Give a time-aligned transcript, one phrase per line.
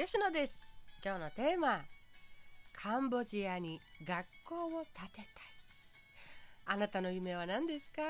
[0.00, 0.64] 吉野です。
[1.04, 1.80] 今日のテーマ
[2.72, 5.26] カンボジアに学校を建てたい。
[6.66, 8.02] あなたの夢は何ですか？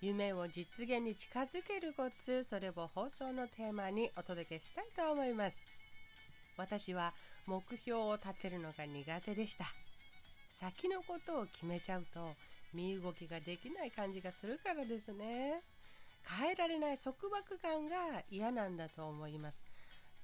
[0.00, 5.62] 夢を実現に近づけるコツそれを放送のテーマにお届けしたいと思います。
[6.56, 7.14] 私は
[7.46, 9.66] 目標を立てるのが苦手でした。
[10.50, 12.34] 先のことを決めちゃうと
[12.74, 15.62] 身動きができない感じがするからですね。
[16.40, 19.64] 変えられない束縛感が嫌なんだと思います。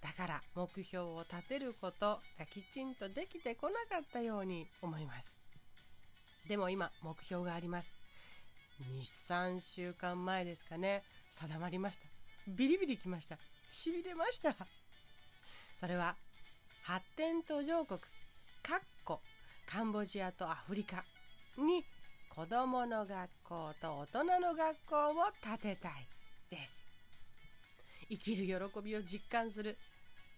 [0.03, 5.35] だから目標を立てることがきちんとできてこなかったように思います。
[6.49, 7.95] でも今目標があります。
[9.29, 11.03] 23週間前ですかね。
[11.31, 12.05] 定まりました。
[12.47, 13.39] ビリビリきました。
[13.69, 14.55] しびれました。
[15.77, 16.15] それは
[16.83, 17.99] 発展途上国
[18.63, 19.21] かっこ
[19.67, 21.05] カンボジアとアフリカ
[21.59, 21.85] に
[22.35, 26.07] 子どもの学校と大人の学校を建てたい
[26.51, 26.87] です。
[28.09, 29.77] 生きる喜びを実感する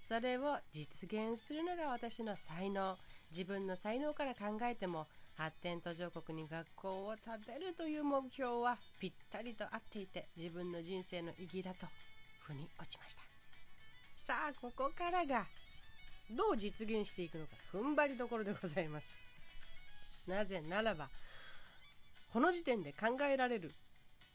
[0.08, 2.96] それを実現するのが私の才能。
[3.30, 11.86] 自分の才能から考えても発展途上国に学校を建てるという目標はぴったりと合っていて自分の人生の意義だと
[12.46, 13.20] 腑に落ちました。
[14.16, 15.44] さあここからが
[16.30, 19.14] どう実現していくのか踏ん張りどころでございます。
[20.26, 21.10] なぜならば
[22.32, 23.74] この時点で考えられる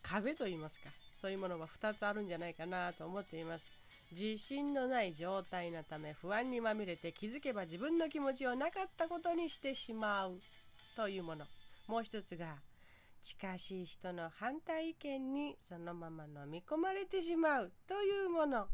[0.03, 3.82] 壁といいますかそういうものは2つあるんじゃないかなと思っています。
[4.17, 10.39] 自信のない状態のため不安にまみれて気づけば自分の気持ちをなかったことにしてしまう
[10.95, 11.45] というもの。
[11.87, 12.55] もう一つが
[13.21, 18.67] 近しい人の反対意見にそのまま飲み込まれてしまうというもの。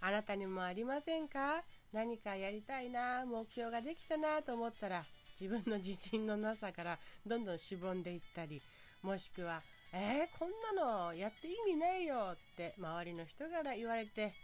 [0.00, 1.62] あなたにもありませんか？
[1.92, 5.04] 何かやりたいな目標ができたなと思ったら
[5.40, 8.60] 自分の自信のなさからどんどんしぼんでいったり
[9.00, 9.62] もしくは
[9.96, 14.34] えー、こんなのやって意味ないよって周りの人から言われて、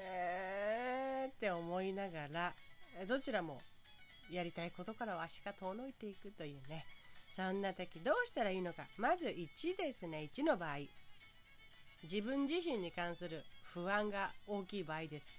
[0.00, 2.54] えーって思いながら、
[3.08, 3.60] どちらも
[4.30, 6.84] やりたいことからは足が遠のいていくというね。
[7.28, 8.86] そんな時どうしたらいいのか。
[8.96, 10.30] まず1ですね。
[10.32, 10.78] 1の場合。
[12.04, 13.42] 自分自身に関する
[13.74, 15.34] 不安が大きい場合です。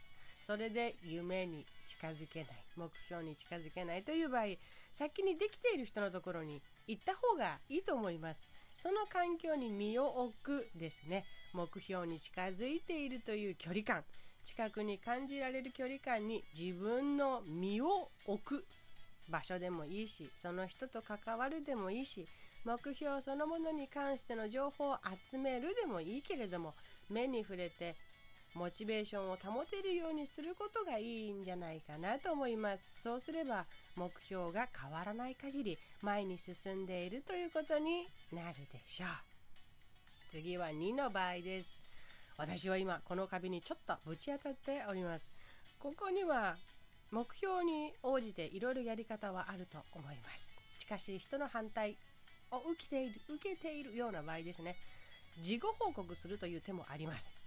[0.45, 4.44] それで夢に近づけない、目標に近づけないという場合、
[4.91, 8.45] 先にできている人のところに行った方がいいと思います。
[8.74, 11.25] その環境に身を置くですね。
[11.53, 14.03] 目標に近づいているという距離感。
[14.44, 18.66] 近くに感じられる距離感に自分の身を置く
[19.30, 22.28] 場所でもいいし、その人と関わるでもいいし、
[22.66, 24.97] 目標そのものに関しての情報を
[25.30, 26.74] 集めるでもいいけれども、
[27.09, 27.96] 目に触れて
[28.55, 32.91] モチベーションを保てるようにすることがいいんじゃないかなと思います。
[32.95, 33.65] そうすれば
[33.95, 39.09] 目標が変わらない限り前に進んでいるということになるでしょう。
[40.29, 41.79] 次は2の場合です。
[42.38, 45.27] 私は今この壁にちょっとぶち当たっております。
[45.77, 46.57] ここには
[47.11, 50.51] 目標に応じていろいろやり方はあると思います。
[50.79, 51.95] しかし人の反対
[52.51, 54.75] を受けている、受けているような場合ですね。
[55.39, 57.38] 事後報告するという手もあります。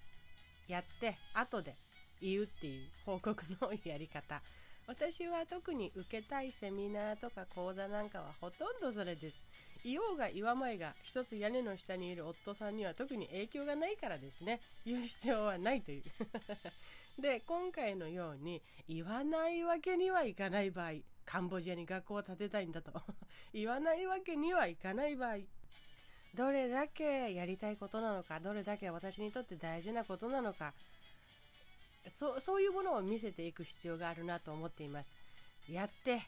[0.72, 1.76] やって後で
[2.22, 4.40] 言うっていう報告のやり方。
[4.88, 9.44] 私は特に受けたいセミナーとか講座なんかはほとんどそれです。
[9.84, 14.60] 言おうが言わまいが一つ屋根の下にいる夫さんには特に影響がないからですね。
[14.86, 16.02] 言う必要はないという。
[17.20, 20.92] で今回のように言わないわけにはいかない場合
[21.26, 22.92] カンボジアに学校を建てたいんだと。
[23.52, 25.36] 言わないわけにはいかない場合
[26.34, 30.72] どれだけやりたいことなのかどれだけ私にとって大事なことなのか
[32.12, 35.14] そそういうものを見せていく必要があるなと思っています。
[35.68, 36.20] やって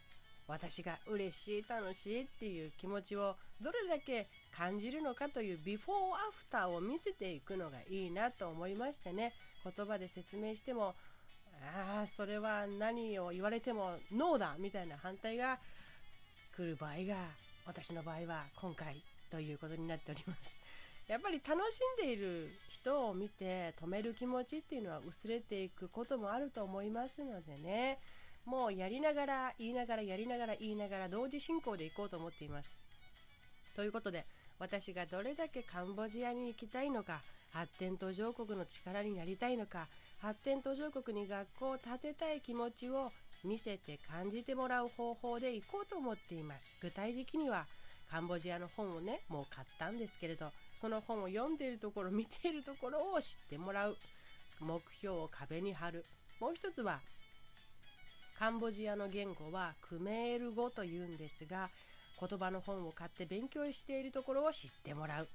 [0.47, 9.33] 私が嬉しい楽しいっていう気持ちをどれだけ感じるのかというビフォーアフターを見せていくのがいいなと思いましてね。
[9.65, 10.95] 言葉で説明しても
[11.63, 15.59] ああそれは何を言われてもノーだみたいな反対が
[16.55, 17.17] 来る場合が
[17.67, 19.03] 私の場合は今回
[19.35, 20.57] ということになっております。
[21.09, 27.99] やっぱり楽しんでいる人を見て止める気持ちっていうのは薄れていくこともあると思いますのでね。
[28.45, 32.77] もうやりながら言いながらやりながら言いながら同時進行でいこうと思っています。
[33.75, 34.25] ということで
[34.61, 39.89] 私がどれだけカンボジアに行きたいのか発展途上国の力になりたいのか
[40.21, 43.11] 発展途上国に学校を建てたい気持ちを
[43.45, 46.77] 見せて感じてもらう方法で行こうと思っています。
[46.81, 47.67] 具体的には
[48.11, 53.97] カンボジアの本をね、もう買ったんですけれど、その本を読んでいるところ、見ているところを知ってもらう。
[54.61, 56.05] 目標を壁に貼る。
[56.41, 57.01] もう一つは、
[58.39, 61.71] カンボジアの言語はクメール語というんですが、
[62.19, 65.29] 言葉の本を買って勉強しているところを知ってもらう。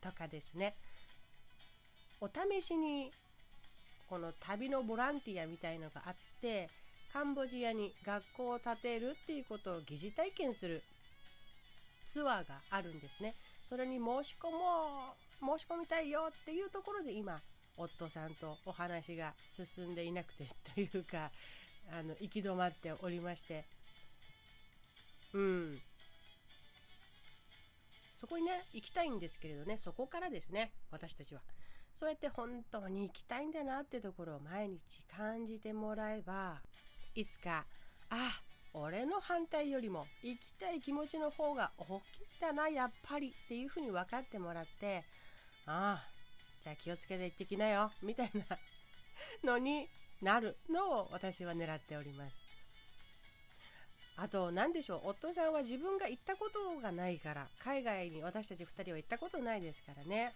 [0.00, 0.74] とかですね。
[2.20, 3.10] お試しに
[4.08, 6.68] この旅のボランティアみたいのがあって
[7.12, 10.82] カンボジアに学校を建てるっていうことを疑似体験する
[12.04, 13.34] ツアーがあるんですね。
[13.68, 17.40] それに申し込もう申し込みたいよっていうところで今
[17.76, 21.30] 夫さんとお話が進んでいなくてというか
[21.92, 23.64] あの行き止まっておりまして。
[25.32, 25.82] うん。
[28.16, 31.40] そこにね行きたいんですけれどねそこからですね私たちは。
[31.94, 36.60] そうやって本当に行きたいんだなってところを毎日感じてもらえば
[37.14, 37.66] いつか
[38.08, 42.00] あ俺の反対よりも行きたい気持ちの方が大きいん
[42.40, 45.04] だなやっぱりっていうふうに分かってもらって
[45.66, 46.08] ああ
[46.62, 48.58] じゃあ気をつけて行ってきなよ みたいな
[49.44, 49.88] のに
[50.22, 52.38] なるのを私は狙っております。
[54.16, 60.34] あと何でしょう夫さんは自分が行ったことがないから海外に私たち2人は行ったことないですからね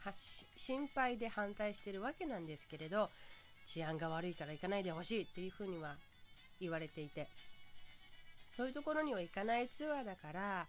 [0.57, 3.11] 心配で反対してるわけなんですけれど
[3.67, 5.97] 治安が悪いから行かないでほしいっていうふうには
[6.61, 7.29] 言われていて。
[8.57, 10.67] そういうところには行かないツアーだから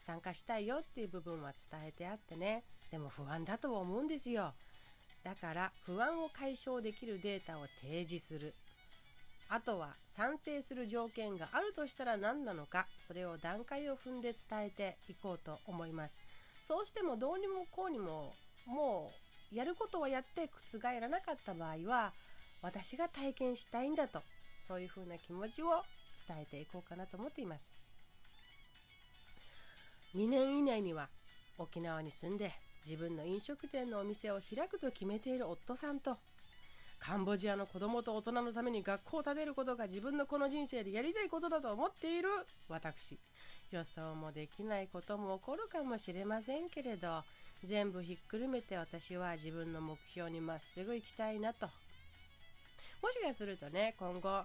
[0.00, 2.64] 参加したいよっていう部分は伝えてあってね。
[2.90, 4.54] でも不安だとは思うんですよ。
[5.22, 8.54] だから不安を解消できるデータを提示する。
[9.48, 16.18] あとは賛成する条件があるとしたら何なのかそれを段階を踏んで伝えていこうと思います。
[16.62, 18.32] そうしてもどうにもこうにも
[18.66, 19.12] も
[19.52, 22.12] うやることはやって覆らなかった場合は
[22.62, 24.22] 私が体験したいんだと
[24.58, 25.82] そういうふうな気持ちを
[26.26, 27.72] 伝えていこうかなと思っています。
[30.14, 31.08] 2年以内には
[31.58, 32.52] 沖縄に住んで
[32.84, 36.16] 自分の飲食店のお店を開くと決めている夫さんと
[36.98, 42.28] カンボジアの子供と大人のために学校を建てることが自分のこの人生でやりたいことだと思っている
[42.68, 43.18] 私。
[43.72, 47.24] 予想もできないことも起こるかもしれませんけれど
[47.64, 51.66] 全部ひっくるめて私は自分の目標にまっすぐ行きたいなと。
[53.02, 54.44] もしかするとね今後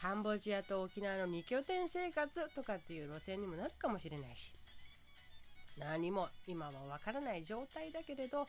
[0.00, 4.54] カンボジアと沖縄の2拠点生活とかっていう路線にもなるかもしれないし。
[5.78, 8.48] 何も今はわからない状態だけれど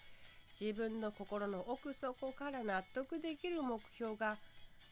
[0.60, 4.38] 自分の心の奥底から納得できる目標が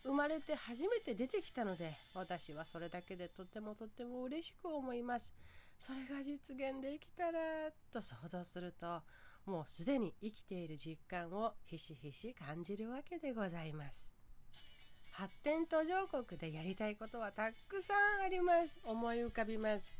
[0.03, 5.33] 生まれて初めて出てきたので私はそれだけでとてもとても嬉しく思います。
[5.79, 9.01] それが実現できたらと想像すると
[9.45, 14.14] もうすでに生きている実感をひしひし感じるわけでございます。
[15.17, 18.79] 発展途上国でやりたいことはたくさんあります。
[18.83, 19.93] 思い浮かびます。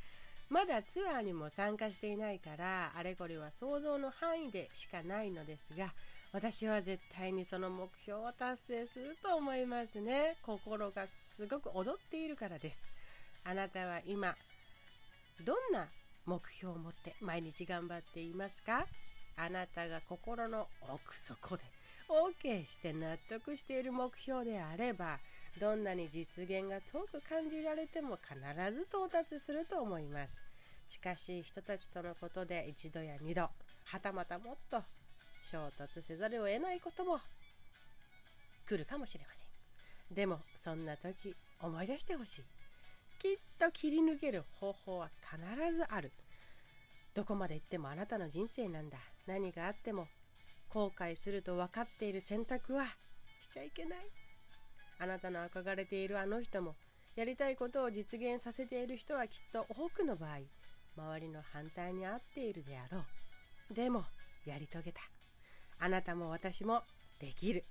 [0.50, 5.92] まだツアーにも参加していないからあれこれは想像の範囲でしかないのですが
[6.34, 10.36] 私は絶対にその目標を達成すると思いますね。
[10.44, 12.86] 心がすごく踊っているからです。
[13.46, 14.36] あなたは今
[15.46, 15.88] どんな
[16.26, 18.86] 目標を持って毎日頑張っていますか？
[19.38, 21.64] あなたが心の奥底で
[22.08, 25.20] OK して納得している目標であれば
[25.60, 28.38] どんなに実現が遠く感じられても必
[28.74, 30.44] ず到達すると思います。
[30.88, 34.82] 近しい人たちとのことで一度や二度はたまたもっと
[35.42, 37.20] 衝突せざるを得ないことも
[38.68, 39.48] 来るかもしれません。
[40.14, 42.44] でもそんな時思い出してほしい。
[43.20, 46.12] きっと切り抜ける方法は必ずある。
[47.14, 48.98] どこまで行ってもあなたの人生なんだ。
[49.26, 50.08] 何があっても
[50.70, 52.86] 後悔すると分かっている選択は
[53.40, 54.00] しちゃいけない。
[55.00, 56.76] あなたの憧れているあの人も
[57.16, 60.40] やりたいことを実現させている人はきっと多くの場合
[60.98, 63.02] 周りの反対に合っているであろ
[63.72, 63.74] う。
[63.74, 64.04] でも
[64.46, 65.02] やり遂げた。
[65.80, 66.82] あなたも私も
[67.20, 67.64] できる。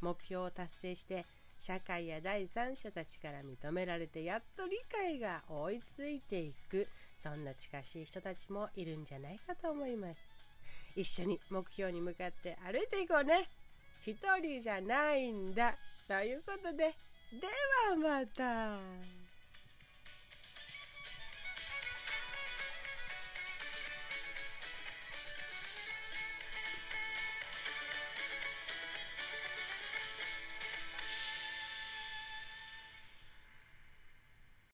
[0.00, 1.26] 目標を達成して
[1.58, 6.88] 社会や第三者たちから認められてやっと理解が追いついていく。
[7.12, 10.26] そんな近しい人たちもいるんじゃないかと思います。
[10.96, 13.48] 一緒に目標に向かって歩いていこうね
[14.02, 15.74] 一人じゃないんだ
[16.08, 17.46] ということで、で
[17.90, 18.78] はまた。